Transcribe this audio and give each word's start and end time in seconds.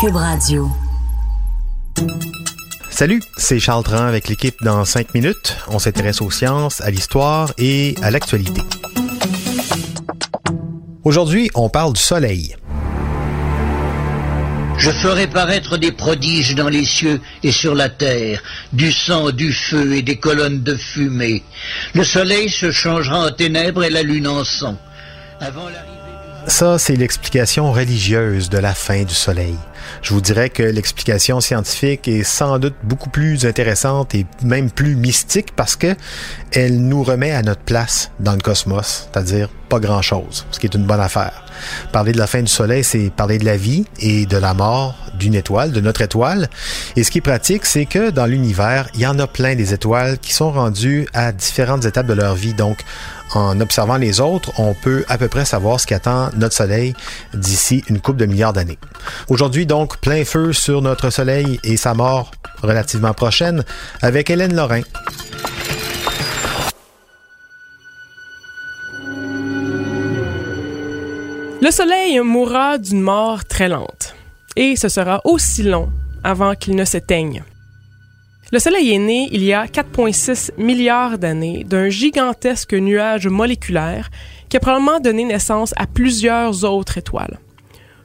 Cube 0.00 0.14
Radio. 0.14 0.70
Salut, 2.88 3.20
c'est 3.36 3.58
Charles 3.58 3.82
Tran 3.82 4.06
avec 4.06 4.28
l'équipe 4.28 4.54
dans 4.62 4.84
5 4.84 5.12
minutes. 5.12 5.56
On 5.66 5.80
s'intéresse 5.80 6.20
aux 6.20 6.30
sciences, 6.30 6.80
à 6.82 6.90
l'histoire 6.90 7.52
et 7.58 7.96
à 8.00 8.12
l'actualité. 8.12 8.60
Aujourd'hui, 11.02 11.50
on 11.56 11.68
parle 11.68 11.94
du 11.94 12.00
soleil. 12.00 12.54
Je 14.76 14.90
ferai 14.92 15.26
paraître 15.26 15.78
des 15.78 15.90
prodiges 15.90 16.54
dans 16.54 16.68
les 16.68 16.84
cieux 16.84 17.20
et 17.42 17.50
sur 17.50 17.74
la 17.74 17.88
terre, 17.88 18.40
du 18.72 18.92
sang, 18.92 19.32
du 19.32 19.52
feu 19.52 19.94
et 19.94 20.02
des 20.02 20.18
colonnes 20.18 20.62
de 20.62 20.76
fumée. 20.76 21.42
Le 21.94 22.04
soleil 22.04 22.50
se 22.50 22.70
changera 22.70 23.26
en 23.26 23.32
ténèbres 23.32 23.82
et 23.82 23.90
la 23.90 24.04
lune 24.04 24.28
en 24.28 24.44
sang. 24.44 24.76
Avant 25.40 25.64
l'arrivée 25.64 25.87
Ça, 26.48 26.78
c'est 26.78 26.96
l'explication 26.96 27.70
religieuse 27.72 28.48
de 28.48 28.56
la 28.56 28.74
fin 28.74 29.04
du 29.04 29.14
soleil. 29.14 29.54
Je 30.00 30.14
vous 30.14 30.22
dirais 30.22 30.48
que 30.48 30.62
l'explication 30.62 31.40
scientifique 31.42 32.08
est 32.08 32.22
sans 32.22 32.58
doute 32.58 32.74
beaucoup 32.82 33.10
plus 33.10 33.44
intéressante 33.44 34.14
et 34.14 34.24
même 34.42 34.70
plus 34.70 34.96
mystique 34.96 35.54
parce 35.54 35.76
que 35.76 35.94
elle 36.52 36.80
nous 36.80 37.02
remet 37.02 37.32
à 37.32 37.42
notre 37.42 37.60
place 37.60 38.10
dans 38.18 38.32
le 38.32 38.40
cosmos, 38.40 39.08
c'est-à-dire 39.12 39.50
pas 39.68 39.80
grand-chose, 39.80 40.46
ce 40.50 40.58
qui 40.58 40.66
est 40.66 40.74
une 40.74 40.84
bonne 40.84 41.00
affaire. 41.00 41.44
Parler 41.92 42.12
de 42.12 42.18
la 42.18 42.26
fin 42.26 42.40
du 42.40 42.50
soleil, 42.50 42.84
c'est 42.84 43.10
parler 43.10 43.38
de 43.38 43.44
la 43.44 43.56
vie 43.56 43.84
et 44.00 44.26
de 44.26 44.36
la 44.36 44.54
mort 44.54 44.94
d'une 45.14 45.34
étoile, 45.34 45.72
de 45.72 45.80
notre 45.80 46.02
étoile. 46.02 46.48
Et 46.96 47.02
ce 47.02 47.10
qui 47.10 47.18
est 47.18 47.22
pratique, 47.22 47.66
c'est 47.66 47.86
que 47.86 48.10
dans 48.10 48.26
l'univers, 48.26 48.88
il 48.94 49.00
y 49.00 49.06
en 49.06 49.18
a 49.18 49.26
plein 49.26 49.54
des 49.54 49.74
étoiles 49.74 50.18
qui 50.18 50.32
sont 50.32 50.52
rendues 50.52 51.06
à 51.12 51.32
différentes 51.32 51.84
étapes 51.84 52.06
de 52.06 52.14
leur 52.14 52.34
vie. 52.34 52.54
Donc, 52.54 52.78
en 53.34 53.60
observant 53.60 53.96
les 53.96 54.20
autres, 54.20 54.52
on 54.58 54.74
peut 54.74 55.04
à 55.08 55.18
peu 55.18 55.28
près 55.28 55.44
savoir 55.44 55.80
ce 55.80 55.86
qui 55.86 55.94
attend 55.94 56.30
notre 56.36 56.54
Soleil 56.54 56.94
d'ici 57.34 57.84
une 57.88 58.00
couple 58.00 58.18
de 58.18 58.26
milliards 58.26 58.52
d'années. 58.52 58.78
Aujourd'hui, 59.28 59.66
donc, 59.66 59.98
plein 60.00 60.24
feu 60.24 60.52
sur 60.52 60.80
notre 60.80 61.10
Soleil 61.10 61.60
et 61.64 61.76
sa 61.76 61.94
mort 61.94 62.30
relativement 62.62 63.14
prochaine 63.14 63.64
avec 64.00 64.30
Hélène 64.30 64.54
Lorrain. 64.54 64.82
Le 71.60 71.72
Soleil 71.72 72.20
mourra 72.20 72.78
d'une 72.78 73.00
mort 73.00 73.44
très 73.44 73.68
lente, 73.68 74.14
et 74.54 74.76
ce 74.76 74.88
sera 74.88 75.20
aussi 75.24 75.64
long 75.64 75.90
avant 76.22 76.54
qu'il 76.54 76.76
ne 76.76 76.84
s'éteigne. 76.84 77.42
Le 78.52 78.60
Soleil 78.60 78.92
est 78.92 78.98
né 78.98 79.28
il 79.32 79.42
y 79.42 79.52
a 79.52 79.66
4,6 79.66 80.52
milliards 80.56 81.18
d'années 81.18 81.64
d'un 81.64 81.88
gigantesque 81.88 82.74
nuage 82.74 83.26
moléculaire 83.26 84.08
qui 84.48 84.56
a 84.56 84.60
probablement 84.60 85.00
donné 85.00 85.24
naissance 85.24 85.74
à 85.76 85.88
plusieurs 85.88 86.62
autres 86.62 86.96
étoiles. 86.96 87.40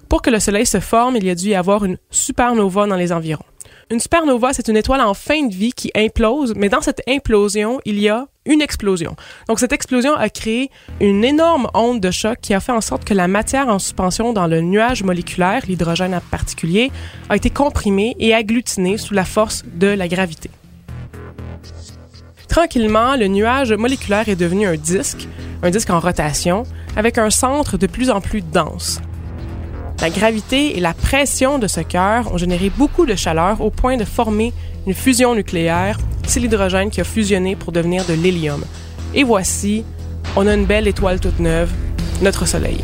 Pour 0.10 0.24
que 0.24 0.32
le 0.32 0.40
Soleil 0.40 0.66
se 0.66 0.80
forme, 0.80 1.16
il 1.16 1.24
y 1.24 1.30
a 1.30 1.36
dû 1.36 1.50
y 1.50 1.56
avoir 1.56 1.86
une 1.86 1.98
supernova 2.10 2.88
dans 2.88 2.96
les 2.96 3.12
environs. 3.12 3.46
Une 3.92 4.00
supernova, 4.00 4.54
c'est 4.54 4.68
une 4.70 4.78
étoile 4.78 5.02
en 5.02 5.14
fin 5.14 5.46
de 5.46 5.54
vie 5.54 5.74
qui 5.74 5.92
implose, 5.96 6.54
mais 6.56 6.70
dans 6.70 6.82
cette 6.82 7.02
implosion, 7.08 7.80
il 7.86 8.00
y 8.00 8.10
a 8.10 8.28
une 8.46 8.62
explosion. 8.62 9.16
Donc 9.48 9.60
cette 9.60 9.74
explosion 9.74 10.14
a 10.16 10.30
créé 10.30 10.70
une 11.00 11.24
énorme 11.24 11.68
onde 11.74 12.00
de 12.00 12.12
choc 12.12 12.40
qui 12.42 12.54
a 12.54 12.60
fait 12.60 12.72
en 12.72 12.82
sorte 12.82 13.04
que 13.06 13.14
la 13.14 13.28
matière 13.28 13.68
en 13.68 13.80
suspension 13.80 14.34
dans 14.34 14.48
le 14.48 14.62
nuage 14.62 15.04
moléculaire, 15.04 15.64
l'hydrogène 15.68 16.16
en 16.16 16.22
particulier, 16.32 16.92
a 17.30 17.36
été 17.36 17.50
comprimée 17.50 18.16
et 18.20 18.34
agglutinée 18.34 18.98
sous 18.98 19.14
la 19.14 19.26
force 19.26 19.64
de 19.74 19.88
la 19.88 20.08
gravité. 20.08 20.50
Tranquillement, 22.48 23.16
le 23.16 23.28
nuage 23.28 23.74
moléculaire 23.74 24.30
est 24.30 24.36
devenu 24.36 24.68
un 24.68 24.76
disque, 24.76 25.28
un 25.62 25.72
disque 25.72 25.90
en 25.90 26.00
rotation, 26.00 26.64
avec 26.96 27.18
un 27.18 27.30
centre 27.30 27.78
de 27.78 27.88
plus 27.88 28.10
en 28.10 28.22
plus 28.22 28.42
dense. 28.42 29.02
La 30.04 30.10
gravité 30.10 30.76
et 30.76 30.82
la 30.82 30.94
pression 30.94 31.60
de 31.60 31.68
ce 31.68 31.80
cœur 31.80 32.30
ont 32.34 32.38
généré 32.38 32.70
beaucoup 32.70 33.06
de 33.06 33.16
chaleur 33.16 33.62
au 33.62 33.70
point 33.70 33.96
de 33.96 34.04
former 34.04 34.52
une 34.86 34.94
fusion 34.94 35.34
nucléaire. 35.34 35.98
C'est 36.28 36.42
l'hydrogène 36.42 36.90
qui 36.90 37.00
a 37.00 37.06
fusionné 37.06 37.56
pour 37.56 37.72
devenir 37.72 38.04
de 38.04 38.14
l'hélium. 38.14 38.62
Et 39.14 39.24
voici, 39.24 39.86
on 40.36 40.46
a 40.46 40.56
une 40.56 40.66
belle 40.66 40.90
étoile 40.90 41.22
toute 41.22 41.40
neuve, 41.40 41.72
notre 42.22 42.46
Soleil. 42.46 42.84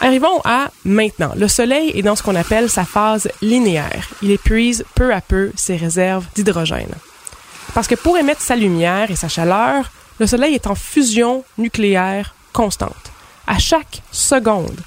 Arrivons 0.00 0.40
à 0.44 0.72
maintenant. 0.84 1.30
Le 1.36 1.46
Soleil 1.46 1.92
est 1.94 2.02
dans 2.02 2.16
ce 2.16 2.24
qu'on 2.24 2.34
appelle 2.34 2.68
sa 2.68 2.84
phase 2.84 3.28
linéaire. 3.40 4.08
Il 4.20 4.32
épuise 4.32 4.84
peu 4.96 5.14
à 5.14 5.20
peu 5.20 5.52
ses 5.54 5.76
réserves 5.76 6.26
d'hydrogène. 6.34 6.90
Parce 7.74 7.86
que 7.86 7.94
pour 7.94 8.16
émettre 8.18 8.40
sa 8.40 8.56
lumière 8.56 9.10
et 9.10 9.16
sa 9.16 9.28
chaleur, 9.28 9.90
le 10.18 10.26
Soleil 10.26 10.54
est 10.54 10.66
en 10.66 10.74
fusion 10.74 11.44
nucléaire 11.58 12.34
constante. 12.52 13.12
À 13.46 13.58
chaque 13.58 14.02
seconde, 14.10 14.80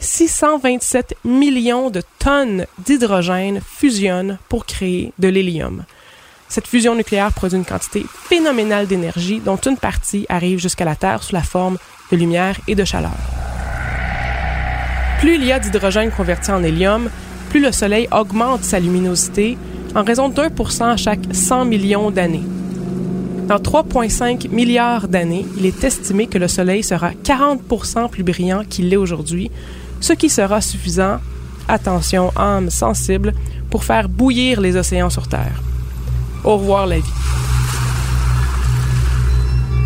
627 0.00 1.16
millions 1.24 1.90
de 1.90 2.02
tonnes 2.18 2.66
d'hydrogène 2.78 3.60
fusionnent 3.64 4.38
pour 4.48 4.66
créer 4.66 5.12
de 5.18 5.28
l'hélium. 5.28 5.84
Cette 6.48 6.66
fusion 6.66 6.94
nucléaire 6.94 7.32
produit 7.32 7.58
une 7.58 7.64
quantité 7.64 8.06
phénoménale 8.28 8.86
d'énergie 8.86 9.40
dont 9.40 9.56
une 9.56 9.76
partie 9.76 10.24
arrive 10.28 10.58
jusqu'à 10.58 10.84
la 10.86 10.96
Terre 10.96 11.22
sous 11.22 11.34
la 11.34 11.42
forme 11.42 11.76
de 12.10 12.16
lumière 12.16 12.56
et 12.66 12.74
de 12.74 12.84
chaleur. 12.84 13.12
Plus 15.20 15.34
il 15.34 15.44
y 15.44 15.52
a 15.52 15.58
d'hydrogène 15.58 16.10
converti 16.10 16.50
en 16.50 16.62
hélium, 16.62 17.10
plus 17.50 17.60
le 17.60 17.72
Soleil 17.72 18.08
augmente 18.12 18.62
sa 18.62 18.78
luminosité 18.78 19.58
en 19.94 20.04
raison 20.04 20.28
d'un 20.28 20.50
pour 20.50 20.72
cent 20.72 20.96
chaque 20.96 21.20
100 21.32 21.64
millions 21.64 22.10
d'années. 22.10 22.44
Dans 23.48 23.56
3,5 23.56 24.50
milliards 24.50 25.08
d'années, 25.08 25.46
il 25.56 25.64
est 25.64 25.82
estimé 25.82 26.26
que 26.26 26.36
le 26.36 26.48
Soleil 26.48 26.82
sera 26.82 27.12
40% 27.12 28.10
plus 28.10 28.22
brillant 28.22 28.62
qu'il 28.68 28.90
l'est 28.90 28.96
aujourd'hui, 28.96 29.50
ce 30.00 30.12
qui 30.12 30.28
sera 30.28 30.60
suffisant, 30.60 31.18
attention 31.66 32.30
âme 32.36 32.68
sensible, 32.68 33.32
pour 33.70 33.84
faire 33.84 34.08
bouillir 34.08 34.60
les 34.60 34.76
océans 34.76 35.10
sur 35.10 35.28
Terre. 35.28 35.62
Au 36.44 36.56
revoir 36.58 36.86
la 36.86 36.98
vie. 36.98 37.04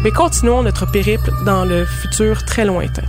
Mais 0.03 0.11
continuons 0.11 0.65
notre 0.65 0.91
périple 0.91 1.31
dans 1.47 1.65
le 1.65 1.85
futur 1.85 2.45
très 2.45 2.65
lointain. 2.65 3.07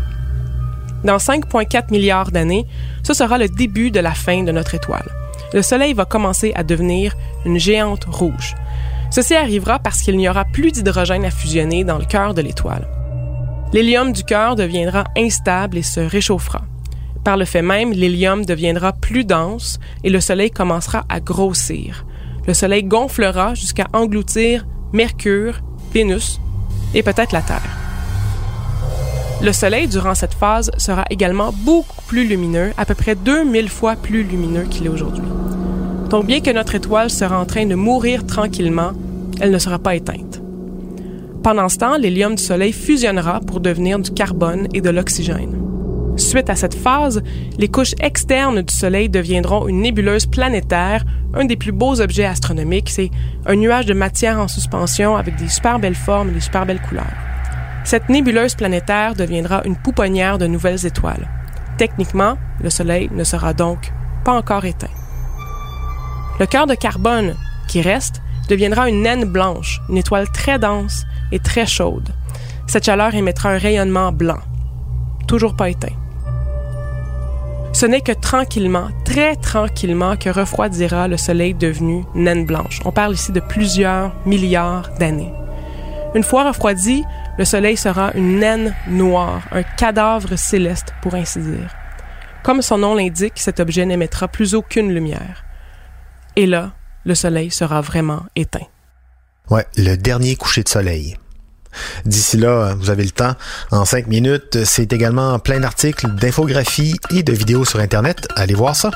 Dans 1.04 1.18
5,4 1.18 1.92
milliards 1.92 2.32
d'années, 2.32 2.68
ce 3.02 3.14
sera 3.16 3.40
le 3.40 3.50
début 3.50 3.90
de 3.90 4.00
la 4.00 4.12
fin 4.12 4.44
de 4.44 4.52
notre 4.52 4.76
étoile 4.76 5.10
le 5.54 5.62
Soleil 5.62 5.94
va 5.94 6.06
commencer 6.06 6.52
à 6.56 6.64
devenir 6.64 7.16
une 7.46 7.60
géante 7.60 8.06
rouge. 8.06 8.56
Ceci 9.12 9.36
arrivera 9.36 9.80
parce 9.80 10.02
qu'il 10.02 10.18
n'y 10.18 10.28
aura 10.28 10.46
plus 10.46 10.72
d'hydrogène 10.72 11.26
à 11.26 11.32
fusionner 11.32 11.84
dans 11.84 12.00
le 12.00 12.06
cœur 12.06 12.34
de 12.34 12.42
l'étoile. 12.42 12.88
L'hélium 13.72 14.12
du 14.12 14.24
cœur 14.24 14.56
deviendra 14.56 15.04
instable 15.16 15.78
et 15.78 15.84
se 15.84 16.00
réchauffera. 16.00 16.62
Par 17.24 17.38
le 17.38 17.46
fait 17.46 17.62
même, 17.62 17.92
l'hélium 17.92 18.44
deviendra 18.44 18.92
plus 18.92 19.24
dense 19.24 19.80
et 20.04 20.10
le 20.10 20.20
Soleil 20.20 20.52
commencera 20.52 21.06
à 21.10 21.20
grossir. 21.20 22.06
Le 22.48 22.54
Soleil 22.54 22.84
gonflera 22.84 23.54
jusqu'à 23.54 23.88
engloutir 23.94 24.66
Mercure, 24.92 25.62
Vénus 25.94 26.42
et 26.94 27.04
peut-être 27.04 27.32
la 27.32 27.42
Terre. 27.42 27.83
Le 29.44 29.52
Soleil, 29.52 29.90
durant 29.90 30.16
cette 30.16 30.36
phase, 30.36 30.72
sera 30.78 31.04
également 31.10 31.52
beaucoup 31.52 32.02
plus 32.08 32.26
lumineux, 32.26 32.72
à 32.78 32.86
peu 32.86 32.96
près 32.96 33.14
2000 33.14 33.68
fois 33.68 33.98
plus 33.98 34.24
lumineux 34.24 34.64
qu'il 34.64 34.86
est 34.86 34.90
aujourd'hui. 34.90 35.26
Donc 36.10 36.26
bien 36.26 36.40
que 36.40 36.50
notre 36.50 36.76
étoile 36.76 37.10
sera 37.10 37.38
en 37.38 37.46
train 37.46 37.66
de 37.66 37.76
mourir 37.76 38.26
tranquillement, 38.26 38.92
elle 39.42 39.52
ne 39.52 39.58
sera 39.58 39.80
pas 39.80 39.96
éteinte. 39.96 40.42
Pendant 41.44 41.68
ce 41.68 41.78
temps, 41.78 41.98
l'hélium 41.98 42.36
du 42.36 42.42
Soleil 42.42 42.72
fusionnera 42.72 43.42
pour 43.42 43.60
devenir 43.60 44.00
du 44.00 44.12
carbone 44.12 44.70
et 44.74 44.80
de 44.80 44.90
l'oxygène. 44.90 45.60
Suite 46.16 46.50
à 46.50 46.56
cette 46.56 46.76
phase, 46.76 47.22
les 47.58 47.68
couches 47.68 47.96
externes 48.00 48.62
du 48.62 48.74
Soleil 48.74 49.10
deviendront 49.10 49.68
une 49.68 49.82
nébuleuse 49.82 50.26
planétaire, 50.26 51.04
un 51.34 51.44
des 51.44 51.58
plus 51.58 51.74
beaux 51.74 52.00
objets 52.00 52.24
astronomiques. 52.24 52.90
C'est 52.90 53.12
un 53.46 53.58
nuage 53.58 53.88
de 53.88 53.94
matière 53.94 54.40
en 54.40 54.48
suspension 54.48 55.18
avec 55.18 55.36
des 55.36 55.50
super 55.50 55.80
belles 55.80 55.96
formes 55.96 56.30
et 56.30 56.34
des 56.34 56.40
super 56.40 56.66
belles 56.66 56.82
couleurs. 56.82 57.33
Cette 57.84 58.10
nébuleuse 58.10 58.56
planétaire 58.56 59.14
deviendra 59.14 59.62
une 59.66 59.76
pouponnière 59.76 60.38
de 60.38 60.48
nouvelles 60.48 60.86
étoiles. 60.86 61.30
Techniquement, 61.78 62.38
le 62.62 62.70
Soleil 62.70 63.10
ne 63.14 63.24
sera 63.24 63.54
donc 63.54 63.92
pas 64.24 64.34
encore 64.34 64.66
éteint. 64.66 64.88
Le 66.40 66.46
cœur 66.46 66.66
de 66.66 66.76
carbone 66.76 67.36
qui 67.68 67.82
reste 67.82 68.22
deviendra 68.50 68.90
une 68.90 69.02
naine 69.02 69.26
blanche, 69.26 69.82
une 69.90 69.98
étoile 69.98 70.30
très 70.32 70.60
dense 70.60 71.06
et 71.32 71.40
très 71.40 71.66
chaude. 71.66 72.10
Cette 72.68 72.86
chaleur 72.86 73.14
émettra 73.16 73.50
un 73.50 73.58
rayonnement 73.58 74.12
blanc, 74.12 74.40
toujours 75.28 75.56
pas 75.56 75.70
éteint. 75.70 75.96
Ce 77.74 77.86
n'est 77.86 78.02
que 78.02 78.12
tranquillement, 78.12 78.90
très 79.04 79.36
tranquillement, 79.36 80.16
que 80.16 80.30
refroidira 80.30 81.08
le 81.08 81.18
Soleil 81.18 81.54
devenu 81.54 82.06
naine 82.14 82.46
blanche. 82.46 82.80
On 82.86 82.92
parle 82.92 83.14
ici 83.14 83.32
de 83.32 83.40
plusieurs 83.40 84.14
milliards 84.26 84.90
d'années. 85.00 85.34
Une 86.14 86.24
fois 86.24 86.48
refroidi, 86.48 87.04
le 87.38 87.46
Soleil 87.46 87.78
sera 87.78 88.12
une 88.14 88.40
naine 88.40 88.76
noire, 88.88 89.42
un 89.52 89.64
cadavre 89.64 90.36
céleste, 90.36 90.94
pour 91.02 91.16
ainsi 91.16 91.40
dire. 91.40 91.74
Comme 92.44 92.62
son 92.62 92.78
nom 92.78 92.96
l'indique, 92.96 93.34
cet 93.38 93.60
objet 93.60 93.86
n'émettra 93.86 94.28
plus 94.28 94.54
aucune 94.54 94.94
lumière. 94.94 95.44
Et 96.36 96.46
là, 96.46 96.74
le 97.06 97.16
Soleil 97.16 97.52
sera 97.52 97.82
vraiment 97.82 98.26
éteint. 98.36 98.68
Ouais, 99.50 99.66
le 99.78 99.96
dernier 99.96 100.36
coucher 100.36 100.64
de 100.64 100.70
soleil. 100.70 101.18
D'ici 102.06 102.38
là, 102.38 102.76
vous 102.76 102.90
avez 102.90 103.04
le 103.04 103.12
temps. 103.12 103.34
En 103.72 103.84
cinq 103.86 104.08
minutes, 104.08 104.64
c'est 104.64 104.94
également 104.94 105.40
plein 105.40 105.60
d'articles, 105.60 106.08
d'infographies 106.16 106.96
et 107.10 107.24
de 107.24 107.34
vidéos 107.34 107.66
sur 107.66 107.80
Internet. 107.80 108.28
Allez 108.36 108.54
voir 108.54 108.76
ça. 108.76 108.92